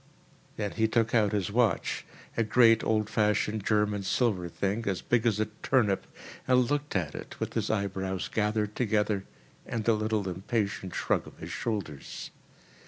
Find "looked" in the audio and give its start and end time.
6.71-6.95